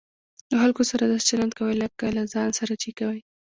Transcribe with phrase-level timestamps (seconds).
[0.49, 3.19] له خلکو سره داسي چلند کوئ؛ لکه له ځان سره چې کوى.